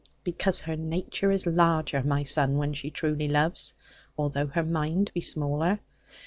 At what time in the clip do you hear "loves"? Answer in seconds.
3.29-3.75